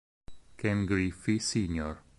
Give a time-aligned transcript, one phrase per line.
[0.57, 2.01] Ken Griffey Sr.